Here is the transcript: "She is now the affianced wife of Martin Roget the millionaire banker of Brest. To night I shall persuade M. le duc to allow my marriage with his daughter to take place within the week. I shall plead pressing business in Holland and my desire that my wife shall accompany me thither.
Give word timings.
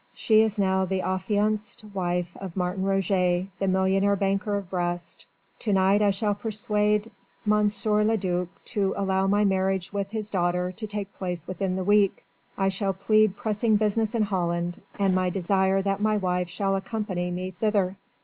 "She 0.15 0.41
is 0.41 0.57
now 0.57 0.83
the 0.85 1.01
affianced 1.01 1.83
wife 1.93 2.35
of 2.37 2.57
Martin 2.57 2.85
Roget 2.85 3.49
the 3.59 3.67
millionaire 3.67 4.15
banker 4.15 4.57
of 4.57 4.67
Brest. 4.71 5.27
To 5.59 5.73
night 5.73 6.01
I 6.01 6.09
shall 6.09 6.33
persuade 6.33 7.11
M. 7.45 7.69
le 7.85 8.17
duc 8.17 8.47
to 8.65 8.95
allow 8.97 9.27
my 9.27 9.43
marriage 9.45 9.93
with 9.93 10.09
his 10.09 10.31
daughter 10.31 10.71
to 10.71 10.87
take 10.87 11.13
place 11.13 11.47
within 11.47 11.75
the 11.75 11.83
week. 11.83 12.23
I 12.57 12.67
shall 12.69 12.93
plead 12.93 13.37
pressing 13.37 13.75
business 13.75 14.15
in 14.15 14.23
Holland 14.23 14.81
and 14.97 15.13
my 15.13 15.29
desire 15.29 15.83
that 15.83 16.01
my 16.01 16.17
wife 16.17 16.49
shall 16.49 16.75
accompany 16.75 17.29
me 17.29 17.51
thither. 17.51 17.95